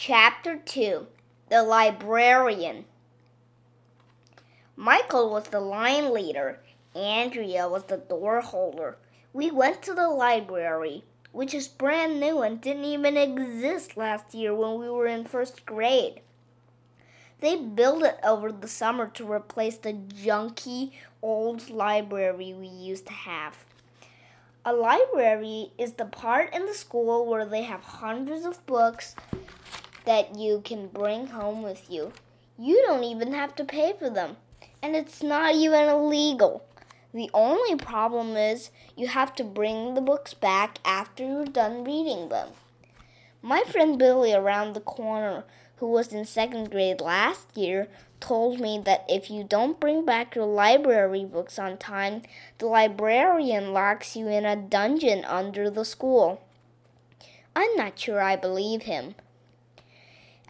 Chapter 0.00 0.54
2 0.54 1.08
The 1.48 1.64
Librarian 1.64 2.84
Michael 4.76 5.28
was 5.28 5.48
the 5.48 5.58
line 5.58 6.14
leader. 6.14 6.60
Andrea 6.94 7.68
was 7.68 7.82
the 7.82 7.96
door 7.96 8.40
holder. 8.40 8.96
We 9.32 9.50
went 9.50 9.82
to 9.82 9.94
the 9.94 10.08
library, 10.08 11.02
which 11.32 11.52
is 11.52 11.66
brand 11.66 12.20
new 12.20 12.42
and 12.42 12.60
didn't 12.60 12.84
even 12.84 13.16
exist 13.16 13.96
last 13.96 14.36
year 14.36 14.54
when 14.54 14.78
we 14.78 14.88
were 14.88 15.08
in 15.08 15.24
first 15.24 15.66
grade. 15.66 16.20
They 17.40 17.56
built 17.56 18.04
it 18.04 18.20
over 18.22 18.52
the 18.52 18.68
summer 18.68 19.08
to 19.14 19.32
replace 19.32 19.78
the 19.78 19.94
junky 19.94 20.92
old 21.20 21.70
library 21.70 22.54
we 22.54 22.68
used 22.68 23.06
to 23.06 23.12
have. 23.12 23.64
A 24.64 24.72
library 24.72 25.72
is 25.76 25.94
the 25.94 26.04
part 26.04 26.54
in 26.54 26.66
the 26.66 26.74
school 26.74 27.26
where 27.26 27.44
they 27.44 27.62
have 27.62 27.82
hundreds 27.82 28.44
of 28.44 28.64
books 28.64 29.16
that 30.08 30.34
you 30.34 30.62
can 30.64 30.88
bring 30.88 31.28
home 31.28 31.62
with 31.62 31.88
you. 31.88 32.12
You 32.58 32.82
don't 32.86 33.04
even 33.04 33.32
have 33.34 33.54
to 33.56 33.64
pay 33.64 33.92
for 33.96 34.10
them, 34.10 34.36
and 34.82 34.96
it's 34.96 35.22
not 35.22 35.54
even 35.54 35.88
illegal. 35.88 36.64
The 37.14 37.30
only 37.32 37.76
problem 37.76 38.36
is 38.36 38.70
you 38.96 39.06
have 39.06 39.34
to 39.36 39.44
bring 39.44 39.94
the 39.94 40.00
books 40.00 40.34
back 40.34 40.78
after 40.84 41.24
you're 41.24 41.44
done 41.44 41.84
reading 41.84 42.28
them. 42.28 42.48
My 43.42 43.62
friend 43.62 43.98
Billy 43.98 44.32
around 44.32 44.72
the 44.72 44.80
corner 44.80 45.44
who 45.78 45.86
was 45.86 46.12
in 46.12 46.24
second 46.24 46.70
grade 46.70 47.00
last 47.00 47.56
year, 47.56 47.88
told 48.20 48.60
me 48.60 48.80
that 48.84 49.04
if 49.08 49.30
you 49.30 49.44
don't 49.44 49.78
bring 49.78 50.04
back 50.04 50.34
your 50.34 50.46
library 50.46 51.24
books 51.24 51.58
on 51.58 51.78
time, 51.78 52.22
the 52.58 52.66
librarian 52.66 53.72
locks 53.72 54.16
you 54.16 54.26
in 54.26 54.44
a 54.44 54.56
dungeon 54.56 55.24
under 55.24 55.70
the 55.70 55.84
school. 55.84 56.42
I'm 57.54 57.74
not 57.76 57.98
sure 57.98 58.20
I 58.20 58.34
believe 58.34 58.82
him. 58.82 59.14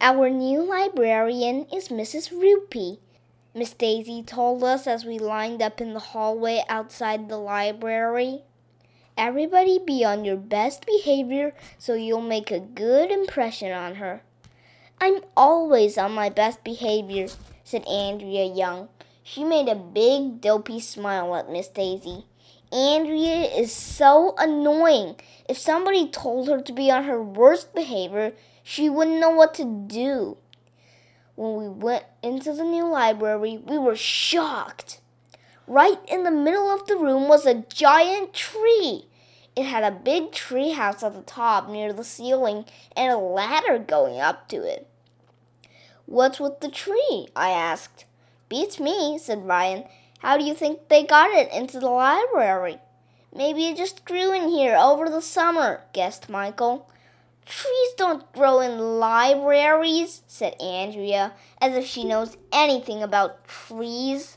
Our 0.00 0.30
new 0.30 0.62
librarian 0.62 1.66
is 1.74 1.88
Mrs. 1.88 2.30
Roopy. 2.30 2.98
Miss 3.52 3.72
Daisy 3.72 4.22
told 4.22 4.62
us 4.62 4.86
as 4.86 5.04
we 5.04 5.18
lined 5.18 5.60
up 5.60 5.80
in 5.80 5.92
the 5.92 5.98
hallway 5.98 6.62
outside 6.68 7.28
the 7.28 7.36
library. 7.36 8.42
Everybody 9.16 9.80
be 9.84 10.04
on 10.04 10.24
your 10.24 10.36
best 10.36 10.86
behavior 10.86 11.52
so 11.78 11.94
you'll 11.94 12.20
make 12.20 12.52
a 12.52 12.60
good 12.60 13.10
impression 13.10 13.72
on 13.72 13.96
her. 13.96 14.22
I'm 15.00 15.18
always 15.36 15.98
on 15.98 16.12
my 16.12 16.28
best 16.28 16.62
behavior, 16.62 17.26
said 17.64 17.84
Andrea 17.88 18.44
Young. 18.44 18.88
She 19.24 19.42
made 19.42 19.68
a 19.68 19.74
big, 19.74 20.40
dopey 20.40 20.78
smile 20.78 21.34
at 21.34 21.50
Miss 21.50 21.66
Daisy. 21.66 22.24
Andrea 22.70 23.46
is 23.46 23.72
so 23.72 24.34
annoying. 24.38 25.16
If 25.48 25.58
somebody 25.58 26.08
told 26.08 26.48
her 26.48 26.60
to 26.60 26.72
be 26.72 26.88
on 26.88 27.04
her 27.04 27.20
worst 27.20 27.74
behavior, 27.74 28.34
she 28.68 28.90
wouldn't 28.90 29.18
know 29.18 29.30
what 29.30 29.54
to 29.54 29.64
do. 29.64 30.36
When 31.36 31.56
we 31.56 31.70
went 31.70 32.04
into 32.22 32.52
the 32.52 32.64
new 32.64 32.86
library, 32.86 33.56
we 33.56 33.78
were 33.78 33.96
shocked. 33.96 35.00
Right 35.66 35.98
in 36.06 36.22
the 36.22 36.30
middle 36.30 36.70
of 36.70 36.86
the 36.86 36.98
room 36.98 37.28
was 37.28 37.46
a 37.46 37.64
giant 37.72 38.34
tree. 38.34 39.06
It 39.56 39.64
had 39.64 39.84
a 39.84 39.96
big 39.96 40.32
tree 40.32 40.72
house 40.72 41.02
at 41.02 41.14
the 41.14 41.22
top 41.22 41.70
near 41.70 41.94
the 41.94 42.04
ceiling 42.04 42.66
and 42.94 43.10
a 43.10 43.16
ladder 43.16 43.78
going 43.78 44.20
up 44.20 44.48
to 44.48 44.56
it. 44.58 44.86
What's 46.04 46.38
with 46.38 46.60
the 46.60 46.70
tree? 46.70 47.28
I 47.34 47.48
asked. 47.48 48.04
Beats 48.50 48.78
me, 48.78 49.16
said 49.18 49.46
Ryan. 49.46 49.84
How 50.18 50.36
do 50.36 50.44
you 50.44 50.52
think 50.52 50.88
they 50.88 51.04
got 51.04 51.30
it 51.30 51.50
into 51.54 51.80
the 51.80 51.88
library? 51.88 52.76
Maybe 53.34 53.68
it 53.68 53.78
just 53.78 54.04
grew 54.04 54.34
in 54.34 54.50
here 54.50 54.76
over 54.76 55.08
the 55.08 55.22
summer, 55.22 55.84
guessed 55.94 56.28
Michael. 56.28 56.86
Trees 57.48 57.94
don't 57.96 58.30
grow 58.34 58.60
in 58.60 59.00
libraries, 59.00 60.20
said 60.26 60.54
Andrea, 60.60 61.32
as 61.62 61.74
if 61.74 61.86
she 61.86 62.04
knows 62.04 62.36
anything 62.52 63.02
about 63.02 63.48
trees. 63.48 64.36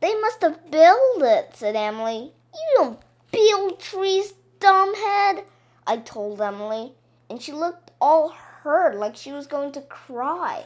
They 0.00 0.18
must 0.20 0.40
have 0.40 0.70
built 0.70 1.22
it, 1.22 1.50
said 1.54 1.76
Emily. 1.76 2.32
You 2.54 2.74
don't 2.76 3.00
build 3.30 3.78
trees, 3.78 4.32
dumbhead, 4.60 5.44
I 5.86 5.98
told 5.98 6.40
Emily, 6.40 6.94
and 7.28 7.42
she 7.42 7.52
looked 7.52 7.90
all 8.00 8.30
hurt 8.30 8.96
like 8.96 9.16
she 9.16 9.32
was 9.32 9.46
going 9.46 9.72
to 9.72 9.82
cry. 9.82 10.64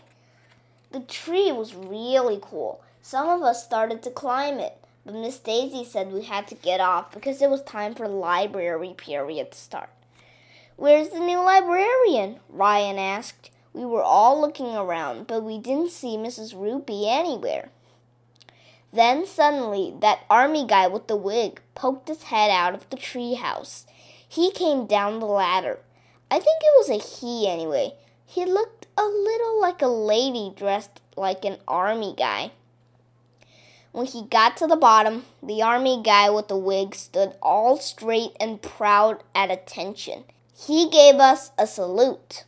The 0.92 1.00
tree 1.00 1.50
was 1.50 1.74
really 1.74 2.38
cool. 2.40 2.80
Some 3.00 3.28
of 3.28 3.42
us 3.42 3.64
started 3.64 4.04
to 4.04 4.10
climb 4.10 4.60
it, 4.60 4.78
but 5.04 5.14
Miss 5.14 5.38
Daisy 5.40 5.84
said 5.84 6.12
we 6.12 6.22
had 6.22 6.46
to 6.46 6.54
get 6.54 6.80
off 6.80 7.12
because 7.12 7.42
it 7.42 7.50
was 7.50 7.62
time 7.62 7.96
for 7.96 8.06
library 8.06 8.94
period 8.96 9.50
to 9.50 9.58
start. 9.58 9.90
Where's 10.82 11.10
the 11.10 11.20
new 11.20 11.38
librarian? 11.38 12.40
Ryan 12.48 12.98
asked. 12.98 13.52
We 13.72 13.84
were 13.84 14.02
all 14.02 14.40
looking 14.40 14.74
around, 14.74 15.28
but 15.28 15.44
we 15.44 15.56
didn't 15.56 15.92
see 15.92 16.16
Mrs. 16.16 16.56
Roopy 16.56 17.04
anywhere. 17.06 17.68
Then 18.92 19.24
suddenly, 19.24 19.94
that 20.00 20.24
army 20.28 20.66
guy 20.66 20.88
with 20.88 21.06
the 21.06 21.14
wig 21.14 21.60
poked 21.76 22.08
his 22.08 22.24
head 22.24 22.50
out 22.50 22.74
of 22.74 22.90
the 22.90 22.96
tree 22.96 23.34
house. 23.34 23.86
He 24.28 24.50
came 24.50 24.86
down 24.86 25.20
the 25.20 25.26
ladder. 25.26 25.78
I 26.28 26.40
think 26.40 26.60
it 26.60 26.74
was 26.76 26.90
a 26.90 26.96
he 26.96 27.48
anyway. 27.48 27.92
He 28.26 28.44
looked 28.44 28.88
a 28.98 29.04
little 29.04 29.60
like 29.60 29.82
a 29.82 29.86
lady 29.86 30.52
dressed 30.56 31.00
like 31.16 31.44
an 31.44 31.58
army 31.68 32.12
guy. 32.18 32.50
When 33.92 34.06
he 34.06 34.24
got 34.24 34.56
to 34.56 34.66
the 34.66 34.74
bottom, 34.74 35.26
the 35.40 35.62
army 35.62 36.02
guy 36.02 36.28
with 36.28 36.48
the 36.48 36.56
wig 36.56 36.96
stood 36.96 37.36
all 37.40 37.76
straight 37.76 38.32
and 38.40 38.60
proud 38.60 39.22
at 39.32 39.52
attention. 39.52 40.24
He 40.54 40.88
gave 40.88 41.16
us 41.16 41.50
a 41.58 41.66
salute. 41.66 42.44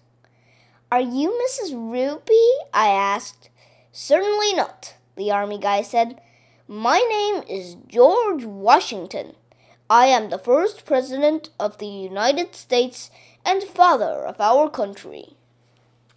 Are 0.92 1.00
you 1.00 1.30
Mrs. 1.30 1.72
Roopy? 1.72 2.48
I 2.72 2.88
asked. 2.88 3.48
Certainly 3.92 4.54
not, 4.54 4.94
the 5.16 5.30
army 5.30 5.58
guy 5.58 5.82
said. 5.82 6.20
My 6.68 6.98
name 6.98 7.42
is 7.48 7.76
George 7.86 8.44
Washington. 8.44 9.34
I 9.88 10.06
am 10.06 10.30
the 10.30 10.38
first 10.38 10.84
president 10.84 11.50
of 11.58 11.78
the 11.78 11.86
United 11.86 12.54
States 12.54 13.10
and 13.44 13.62
father 13.62 14.24
of 14.24 14.40
our 14.40 14.68
country. 14.68 15.36